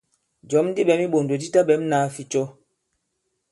Jɔ̌m 0.49 0.67
di 0.75 0.81
ɓɛ̌m 0.87 1.01
i 1.03 1.07
iɓòndò 1.09 1.35
di 1.41 1.47
taɓɛ̌m 1.53 1.81
nāa 1.91 2.07
ficɔ. 2.15 2.43